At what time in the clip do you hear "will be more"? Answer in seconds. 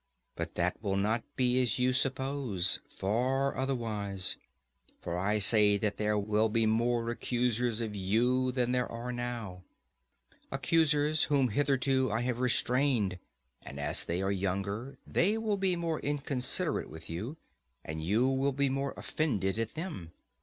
6.17-7.11, 15.37-15.99, 18.27-18.95